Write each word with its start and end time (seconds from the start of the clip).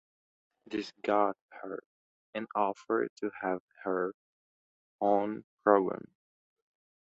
This 0.65 0.91
got 1.05 1.37
her 1.51 1.83
an 2.33 2.47
offer 2.55 3.07
to 3.17 3.31
have 3.43 3.61
her 3.83 4.13
own 4.99 5.43
program. 5.63 6.09